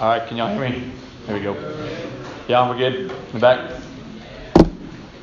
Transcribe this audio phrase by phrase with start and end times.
[0.00, 0.92] All right, can y'all hear me?
[1.26, 1.54] There we go.
[2.46, 3.10] Yeah, we're good.
[3.32, 3.80] The back.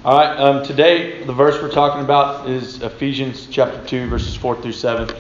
[0.04, 0.38] All right.
[0.38, 5.16] Um, today, the verse we're talking about is Ephesians chapter two, verses four through seven.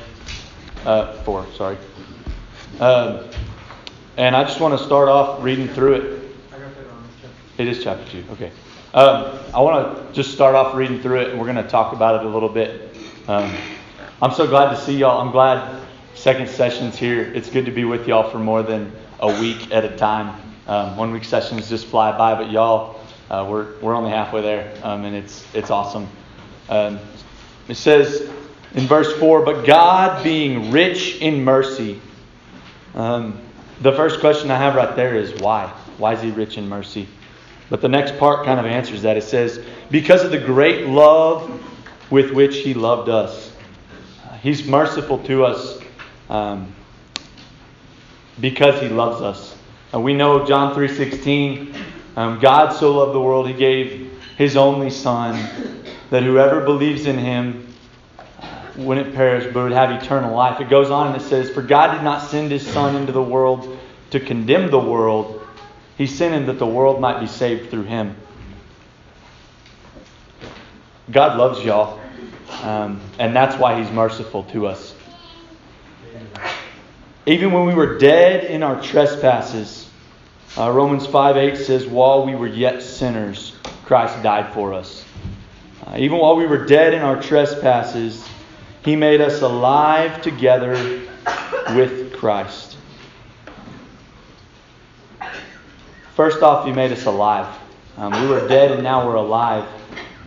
[0.84, 1.78] Uh, four, sorry.
[2.82, 3.30] Um,
[4.18, 6.36] and I just want to start off reading through it.
[7.58, 8.26] It is chapter two.
[8.32, 8.52] Okay.
[8.94, 11.94] Um, I want to just start off reading through it, and we're going to talk
[11.94, 12.94] about it a little bit.
[13.30, 13.56] Um,
[14.22, 15.22] I'm so glad to see y'all.
[15.22, 15.85] I'm glad
[16.16, 17.22] second session's here.
[17.22, 20.42] It's good to be with y'all for more than a week at a time.
[20.66, 24.74] Um, one week sessions just fly by, but y'all, uh, we're we're only halfway there,
[24.82, 26.08] um, and it's it's awesome.
[26.70, 27.00] Um,
[27.68, 28.28] it says
[28.74, 32.02] in verse four, but God being rich in mercy.
[32.96, 33.40] Um,
[33.82, 35.68] the first question I have right there is why?
[35.98, 37.08] Why is He rich in mercy?
[37.70, 39.18] But the next part kind of answers that.
[39.18, 41.62] It says, because of the great love
[42.10, 43.52] with which He loved us.
[44.42, 45.80] He's merciful to us
[46.30, 46.74] um,
[48.40, 49.56] because he loves us.
[49.94, 51.74] And we know John 3:16,
[52.18, 55.40] um, God so loved the world he gave his only son
[56.10, 57.74] that whoever believes in him
[58.76, 60.60] wouldn't perish but would have eternal life.
[60.60, 63.24] It goes on and it says, "For God did not send his son into the
[63.24, 63.78] world
[64.12, 65.42] to condemn the world,
[65.98, 68.16] he sent him that the world might be saved through him."
[71.12, 72.00] God loves y'all.
[72.64, 74.96] Um, and that's why he's merciful to us.
[77.26, 79.90] Even when we were dead in our trespasses,
[80.58, 85.04] uh, Romans 5 8 says, While we were yet sinners, Christ died for us.
[85.86, 88.26] Uh, even while we were dead in our trespasses,
[88.84, 91.02] he made us alive together
[91.76, 92.78] with Christ.
[96.16, 97.54] First off, he made us alive.
[97.98, 99.68] Um, we were dead and now we're alive.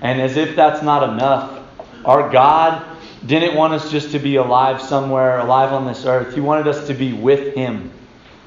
[0.03, 1.65] And as if that's not enough,
[2.05, 2.88] our God
[3.27, 6.35] didn't want us just to be alive somewhere, alive on this earth.
[6.35, 7.91] He wanted us to be with Him.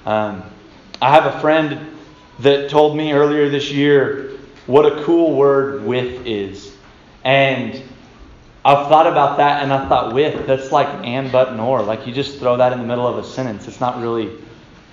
[0.05, 0.43] Um,
[1.01, 1.87] I have a friend
[2.39, 6.75] that told me earlier this year what a cool word with is.
[7.23, 7.81] And
[8.63, 11.81] I've thought about that and I thought with, that's like and, but, nor.
[11.81, 13.67] Like you just throw that in the middle of a sentence.
[13.67, 14.37] It's not really,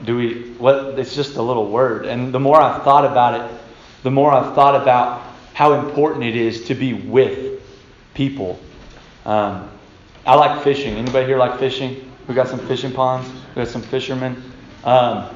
[0.04, 2.06] do we, what, it's just a little word.
[2.06, 3.60] And the more I've thought about it,
[4.02, 5.22] the more I've thought about
[5.54, 7.62] how important it is to be with
[8.14, 8.58] people.
[9.28, 9.68] Um,
[10.24, 10.94] I like fishing.
[10.94, 12.10] Anybody here like fishing?
[12.26, 13.30] We got some fishing ponds.
[13.54, 14.42] We got some fishermen.
[14.84, 15.28] Um,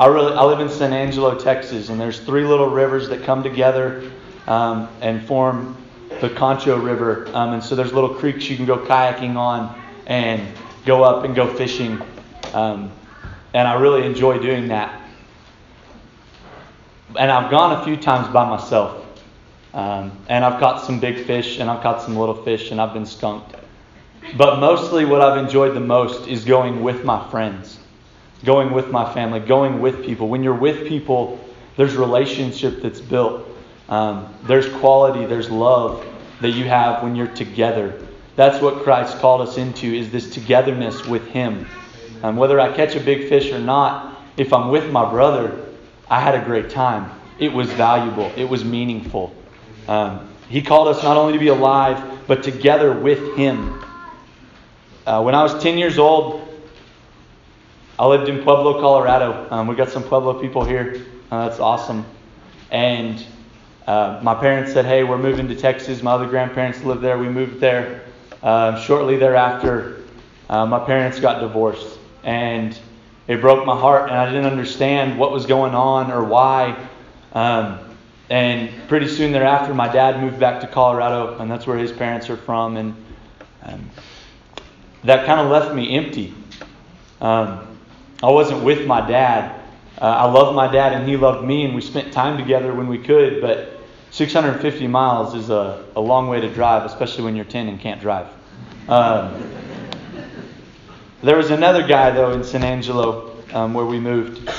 [0.00, 3.44] I really I live in San Angelo, Texas, and there's three little rivers that come
[3.44, 4.10] together
[4.48, 5.76] um, and form
[6.20, 7.28] the Concho River.
[7.34, 10.42] Um, and so there's little creeks you can go kayaking on and
[10.84, 12.02] go up and go fishing.
[12.52, 12.90] Um,
[13.54, 15.02] and I really enjoy doing that.
[17.16, 18.97] And I've gone a few times by myself.
[19.74, 22.94] Um, and I've caught some big fish and I've caught some little fish and I've
[22.94, 23.54] been skunked.
[24.36, 27.78] But mostly what I've enjoyed the most is going with my friends,
[28.44, 30.28] going with my family, going with people.
[30.28, 31.38] When you're with people,
[31.76, 33.46] there's relationship that's built.
[33.88, 36.04] Um, there's quality, there's love
[36.40, 38.00] that you have when you're together.
[38.36, 41.66] That's what Christ called us into is this togetherness with Him.
[42.22, 45.66] Um, whether I catch a big fish or not, if I'm with my brother,
[46.10, 47.10] I had a great time.
[47.38, 48.32] It was valuable.
[48.36, 49.34] It was meaningful.
[49.88, 53.82] Um, he called us not only to be alive, but together with Him.
[55.06, 56.46] Uh, when I was 10 years old,
[57.98, 59.48] I lived in Pueblo, Colorado.
[59.50, 61.04] Um, we got some Pueblo people here.
[61.30, 62.04] Uh, that's awesome.
[62.70, 63.24] And
[63.86, 66.02] uh, my parents said, hey, we're moving to Texas.
[66.02, 67.18] My other grandparents lived there.
[67.18, 68.04] We moved there.
[68.42, 70.02] Uh, shortly thereafter,
[70.48, 71.98] uh, my parents got divorced.
[72.22, 72.78] And
[73.26, 76.88] it broke my heart, and I didn't understand what was going on or why.
[77.32, 77.87] Um,
[78.30, 82.28] and pretty soon thereafter, my dad moved back to Colorado, and that's where his parents
[82.28, 82.76] are from.
[82.76, 82.94] And
[83.62, 83.90] um,
[85.04, 86.34] that kind of left me empty.
[87.20, 87.78] Um,
[88.22, 89.58] I wasn't with my dad.
[90.00, 92.86] Uh, I loved my dad, and he loved me, and we spent time together when
[92.86, 93.40] we could.
[93.40, 93.80] But
[94.10, 98.00] 650 miles is a, a long way to drive, especially when you're 10 and can't
[98.00, 98.26] drive.
[98.88, 99.50] Um,
[101.22, 104.50] there was another guy, though, in San Angelo um, where we moved,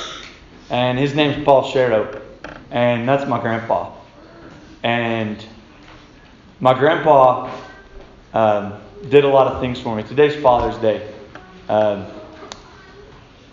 [0.71, 2.28] and his name's Paul Sharrow
[2.71, 3.91] and that's my grandpa.
[4.83, 5.43] And
[6.59, 7.51] my grandpa
[8.33, 8.73] um,
[9.09, 10.03] did a lot of things for me.
[10.03, 11.11] Today's Father's Day.
[11.67, 12.05] Um,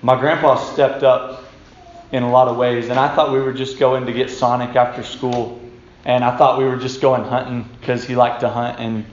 [0.02, 1.44] my grandpa stepped up
[2.12, 4.76] in a lot of ways, and I thought we were just going to get Sonic
[4.76, 5.60] after school,
[6.04, 9.04] and I thought we were just going hunting because he liked to hunt, and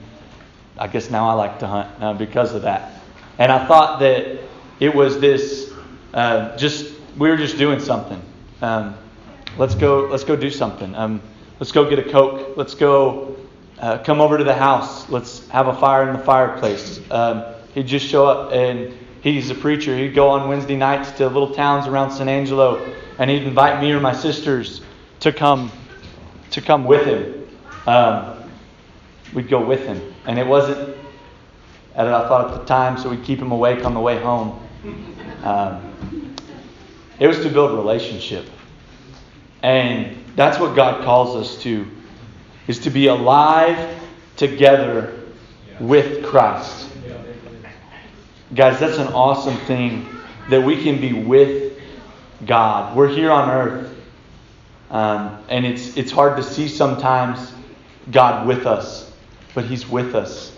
[0.78, 3.02] I guess now I like to hunt uh, because of that.
[3.38, 4.38] And I thought that
[4.78, 5.72] it was this
[6.12, 8.20] uh, just we were just doing something.
[8.62, 8.96] Um,
[9.56, 10.08] Let's go.
[10.10, 10.94] Let's go do something.
[10.94, 11.22] Um,
[11.60, 12.56] let's go get a coke.
[12.56, 13.36] Let's go.
[13.78, 15.08] Uh, come over to the house.
[15.08, 17.00] Let's have a fire in the fireplace.
[17.10, 19.96] Um, he'd just show up and he's a preacher.
[19.96, 23.92] He'd go on Wednesday nights to little towns around San Angelo, and he'd invite me
[23.92, 24.80] or my sisters
[25.20, 25.70] to come
[26.50, 27.48] to come with him.
[27.86, 28.50] Um,
[29.34, 30.96] we'd go with him, and it wasn't.
[31.96, 34.60] I thought at the time, so we'd keep him awake on the way home.
[35.44, 36.34] Um,
[37.20, 38.46] it was to build relationship,
[39.64, 41.86] and that's what God calls us to:
[42.68, 43.98] is to be alive
[44.36, 45.20] together
[45.80, 46.90] with Christ.
[48.54, 50.06] Guys, that's an awesome thing
[50.50, 51.80] that we can be with
[52.46, 52.94] God.
[52.94, 53.90] We're here on earth.
[54.90, 57.52] Um, and it's, it's hard to see sometimes
[58.12, 59.10] God with us,
[59.54, 60.56] but He's with us.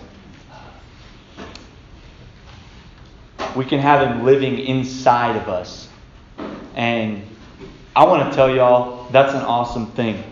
[3.54, 5.88] We can have Him living inside of us.
[6.74, 7.22] And
[7.94, 10.22] I want to tell y'all that's an awesome thing.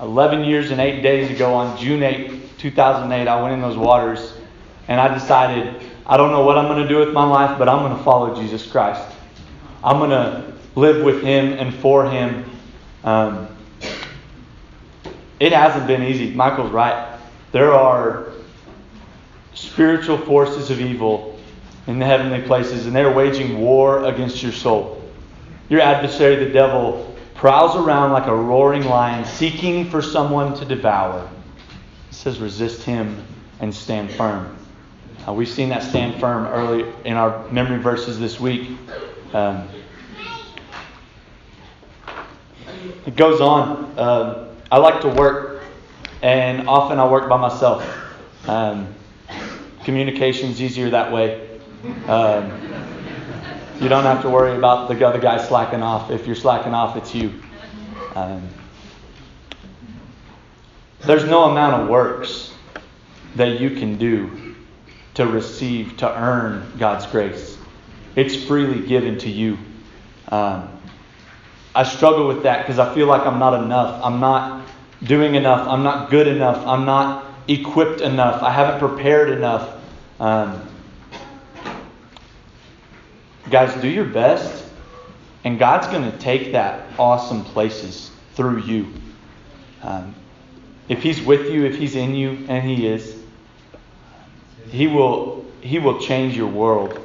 [0.00, 4.34] 11 years and 8 days ago, on June 8, 2008, I went in those waters
[4.86, 7.68] and I decided I don't know what I'm going to do with my life, but
[7.68, 9.02] I'm going to follow Jesus Christ.
[9.84, 12.50] I'm going to live with Him and for Him.
[13.04, 13.48] Um,
[15.38, 16.32] it hasn't been easy.
[16.32, 17.18] Michael's right.
[17.52, 18.32] There are
[19.54, 21.38] spiritual forces of evil
[21.86, 25.02] in the heavenly places, and they're waging war against your soul.
[25.68, 27.07] Your adversary, the devil,
[27.38, 31.30] prowls around like a roaring lion, seeking for someone to devour.
[32.10, 33.24] It says, resist him
[33.60, 34.56] and stand firm.
[35.26, 38.76] Uh, we've seen that stand firm early in our memory verses this week.
[39.32, 39.68] Um,
[43.06, 43.84] it goes on.
[43.96, 45.62] Uh, I like to work,
[46.22, 47.88] and often I work by myself.
[48.48, 48.92] Um,
[49.84, 51.60] communication's easier that way.
[52.08, 52.67] Um,
[53.80, 56.10] you don't have to worry about the other guy slacking off.
[56.10, 57.32] If you're slacking off, it's you.
[58.14, 58.48] Um,
[61.00, 62.52] there's no amount of works
[63.36, 64.56] that you can do
[65.14, 67.56] to receive, to earn God's grace.
[68.16, 69.58] It's freely given to you.
[70.28, 70.68] Um,
[71.74, 74.00] I struggle with that because I feel like I'm not enough.
[74.04, 74.66] I'm not
[75.04, 75.68] doing enough.
[75.68, 76.66] I'm not good enough.
[76.66, 78.42] I'm not equipped enough.
[78.42, 79.80] I haven't prepared enough.
[80.18, 80.68] Um,
[83.50, 84.64] guys, do your best,
[85.44, 88.92] and God's going to take that awesome places through you.
[89.82, 90.14] Um,
[90.88, 93.18] if He's with you, if He's in you, and He is,
[94.70, 96.98] he will, he will change your world.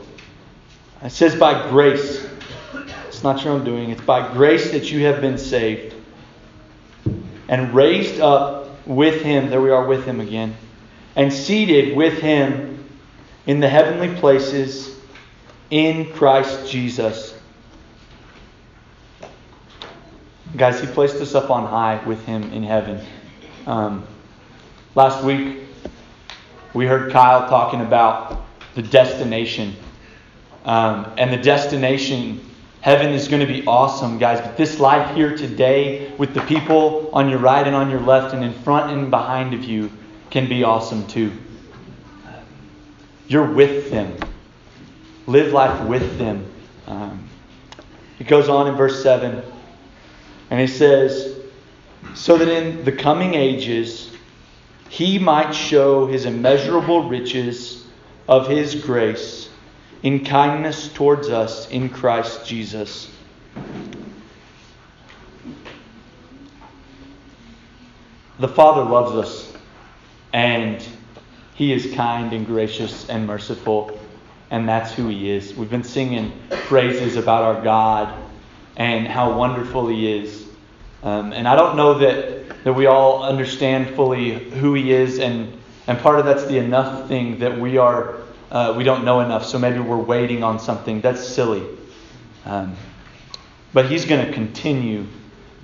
[1.01, 2.27] It says, by grace.
[3.07, 5.95] It's not your own doing, it's by grace that you have been saved
[7.47, 9.49] and raised up with him.
[9.49, 10.55] There we are with him again.
[11.15, 12.83] And seated with him
[13.45, 14.92] in the heavenly places
[15.73, 17.33] in Christ Jesus.
[20.55, 23.03] Guys, he placed us up on high with him in heaven.
[23.65, 24.05] Um,
[24.93, 25.63] last week,
[26.75, 29.75] we heard Kyle talking about the destination.
[30.63, 32.47] Um, and the destination,
[32.81, 34.41] heaven is going to be awesome, guys.
[34.41, 38.35] But this life here today, with the people on your right and on your left,
[38.35, 39.91] and in front and behind of you,
[40.29, 41.31] can be awesome too.
[43.27, 44.15] You're with them.
[45.27, 46.45] Live life with them.
[46.87, 47.27] Um,
[48.19, 49.41] it goes on in verse 7,
[50.49, 51.39] and he says,
[52.13, 54.11] So that in the coming ages,
[54.89, 57.85] he might show his immeasurable riches
[58.27, 59.49] of his grace
[60.03, 63.09] in kindness towards us in Christ Jesus.
[68.39, 69.53] The Father loves us,
[70.33, 70.85] and
[71.55, 73.97] He is kind and gracious and merciful,
[74.53, 75.55] and that's who He is.
[75.55, 76.31] We've been singing
[76.67, 78.15] praises about our God
[78.77, 80.45] and how wonderful He is.
[81.01, 85.57] Um, and I don't know that that we all understand fully who He is, and
[85.87, 88.17] and part of that's the enough thing that we are
[88.51, 91.01] uh, we don't know enough, so maybe we're waiting on something.
[91.01, 91.63] That's silly.
[92.45, 92.75] Um,
[93.73, 95.07] but He's going to continue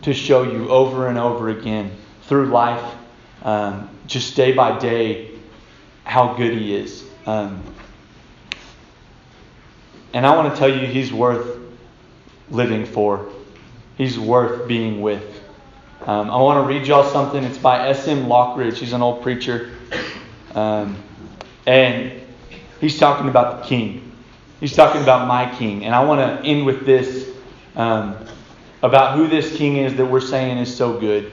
[0.02, 1.92] to show you over and over again
[2.24, 2.96] through life,
[3.44, 5.30] um, just day by day,
[6.06, 7.04] how good He is.
[10.14, 11.60] And I want to tell you, He's worth
[12.50, 13.30] living for.
[13.98, 15.42] He's worth being with.
[16.02, 17.44] Um, I want to read y'all something.
[17.44, 18.26] It's by S.M.
[18.26, 18.76] Lockridge.
[18.76, 19.72] He's an old preacher.
[20.56, 20.98] Um,
[21.68, 22.22] and
[22.80, 24.12] he's talking about the king.
[24.60, 25.86] He's talking about my king.
[25.86, 27.30] And I want to end with this
[27.76, 28.16] um,
[28.82, 31.32] about who this king is that we're saying is so good.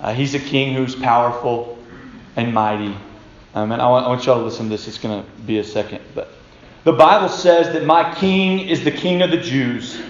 [0.00, 1.78] Uh, he's a king who's powerful
[2.36, 2.96] and mighty.
[3.54, 4.88] Um, and I want, I want y'all to listen to this.
[4.88, 6.00] It's going to be a second.
[6.14, 6.31] But
[6.84, 10.00] the Bible says that my king is the king of the Jews.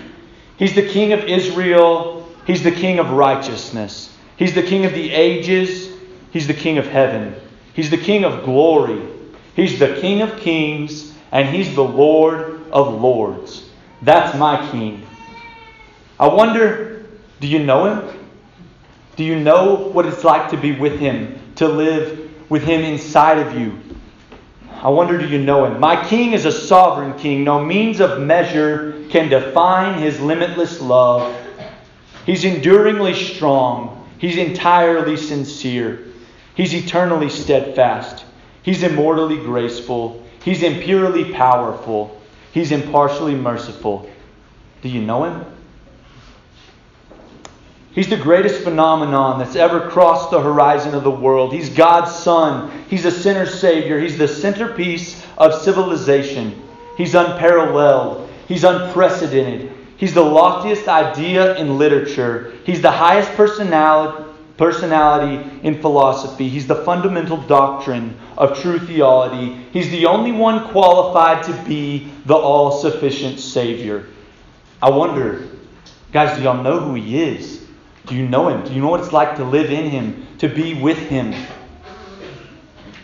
[0.56, 4.14] He's the king of Israel He's the King of righteousness.
[4.36, 5.90] He's the King of the ages.
[6.32, 7.34] He's the King of heaven.
[7.74, 9.00] He's the King of glory.
[9.54, 13.70] He's the King of kings and He's the Lord of Lords.
[14.02, 15.06] That's my King.
[16.18, 17.06] I wonder
[17.40, 18.18] do you know Him?
[19.16, 23.38] Do you know what it's like to be with Him, to live with Him inside
[23.38, 23.78] of you?
[24.82, 25.78] I wonder, do you know Him?
[25.78, 27.44] My King is a sovereign King.
[27.44, 31.36] No means of measure can define His limitless love.
[32.26, 34.10] He's enduringly strong.
[34.18, 36.06] He's entirely sincere.
[36.56, 38.24] He's eternally steadfast.
[38.64, 40.26] He's immortally graceful.
[40.44, 42.20] He's impurely powerful.
[42.52, 44.10] He's impartially merciful.
[44.82, 45.44] Do you know Him?
[47.94, 51.52] He's the greatest phenomenon that's ever crossed the horizon of the world.
[51.52, 52.84] He's God's Son.
[52.88, 54.00] He's a sinner's Savior.
[54.00, 56.62] He's the centerpiece of civilization.
[56.96, 58.30] He's unparalleled.
[58.48, 59.72] He's unprecedented.
[59.98, 62.54] He's the loftiest idea in literature.
[62.64, 64.24] He's the highest personality,
[64.56, 66.48] personality in philosophy.
[66.48, 69.54] He's the fundamental doctrine of true theology.
[69.70, 74.06] He's the only one qualified to be the all sufficient Savior.
[74.80, 75.46] I wonder,
[76.10, 77.61] guys, do y'all know who He is?
[78.06, 78.64] Do you know Him?
[78.64, 81.34] Do you know what it's like to live in Him, to be with Him?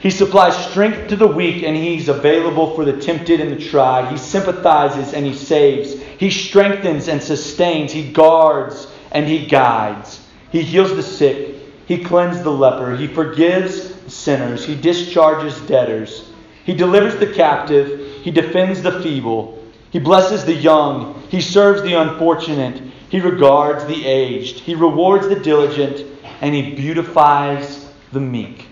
[0.00, 4.10] He supplies strength to the weak and He's available for the tempted and the tried.
[4.10, 5.94] He sympathizes and He saves.
[6.18, 7.92] He strengthens and sustains.
[7.92, 10.24] He guards and He guides.
[10.50, 11.56] He heals the sick.
[11.86, 12.96] He cleanses the leper.
[12.96, 14.64] He forgives sinners.
[14.64, 16.30] He discharges debtors.
[16.64, 18.22] He delivers the captive.
[18.22, 19.64] He defends the feeble.
[19.90, 21.22] He blesses the young.
[21.30, 22.82] He serves the unfortunate.
[23.08, 26.04] He regards the aged, he rewards the diligent,
[26.40, 28.66] and he beautifies the meek.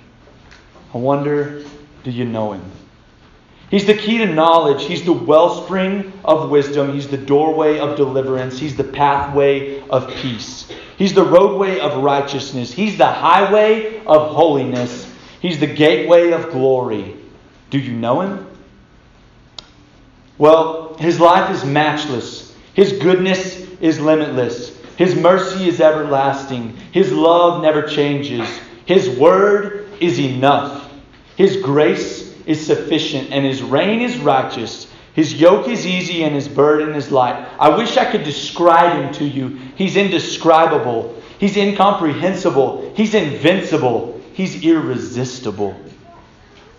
[0.94, 1.64] I wonder,
[2.04, 2.62] do you know him?
[3.70, 4.84] He's the key to knowledge.
[4.84, 6.94] He's the wellspring of wisdom.
[6.94, 8.58] He's the doorway of deliverance.
[8.58, 10.70] He's the pathway of peace.
[10.96, 12.72] He's the roadway of righteousness.
[12.72, 15.12] He's the highway of holiness.
[15.40, 17.16] He's the gateway of glory.
[17.70, 18.46] Do you know him?
[20.38, 22.54] Well, his life is matchless.
[22.74, 24.76] His goodness is limitless.
[24.96, 26.76] His mercy is everlasting.
[26.92, 28.48] His love never changes.
[28.86, 30.90] His word is enough.
[31.36, 34.90] His grace is sufficient, and His reign is righteous.
[35.12, 37.46] His yoke is easy, and His burden is light.
[37.58, 39.58] I wish I could describe Him to you.
[39.76, 41.20] He's indescribable.
[41.38, 42.94] He's incomprehensible.
[42.96, 44.20] He's invincible.
[44.32, 45.78] He's irresistible.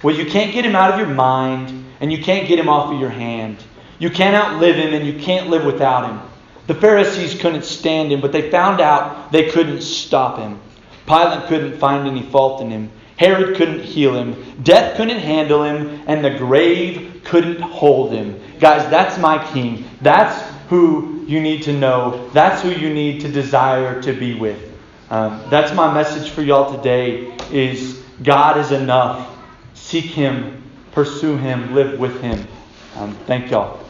[0.01, 2.93] Well, you can't get Him out of your mind, and you can't get Him off
[2.93, 3.57] of your hand.
[3.99, 6.19] You can't outlive Him, and you can't live without Him.
[6.67, 10.59] The Pharisees couldn't stand him, but they found out they couldn't stop him.
[11.05, 12.91] Pilate couldn't find any fault in him.
[13.15, 14.35] Herod couldn't heal him.
[14.63, 16.03] Death couldn't handle him.
[16.07, 18.39] And the grave couldn't hold him.
[18.59, 19.85] Guys, that's my king.
[20.01, 22.29] That's who you need to know.
[22.33, 24.61] That's who you need to desire to be with.
[25.09, 29.35] Um, that's my message for y'all today is God is enough.
[29.73, 30.61] Seek him.
[30.91, 31.73] Pursue him.
[31.73, 32.45] Live with him.
[32.97, 33.86] Um, thank y'all.